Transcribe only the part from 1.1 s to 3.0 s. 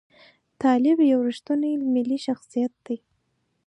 یو ریښتونی ملي شخصیت دی.